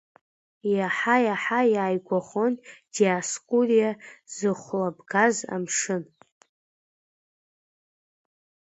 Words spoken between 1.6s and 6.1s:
иааигәахон Диоскуриа зыхәлабгаз амшын.